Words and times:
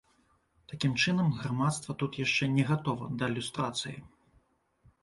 Такім 0.71 0.95
чынам, 1.03 1.29
грамадства 1.41 1.91
тут 2.01 2.11
яшчэ 2.25 2.43
не 2.57 2.63
гатова 2.71 3.13
да 3.21 3.25
люстрацыі. 3.39 3.97